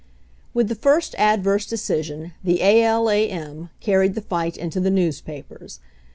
With 0.51 0.67
the 0.67 0.73
first 0.73 1.13
adverse 1.19 1.67
decision, 1.67 2.33
the 2.43 2.61
A. 2.63 2.81
L. 2.83 3.07
A. 3.07 3.29
M. 3.29 3.69
carried 3.81 4.15
the 4.15 4.21
fight 4.21 4.57
into 4.57 4.79
the 4.79 4.89
newspapers. 4.89 5.79